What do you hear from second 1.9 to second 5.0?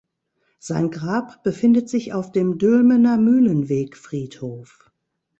auf dem Dülmener Mühlenweg-Friedhof.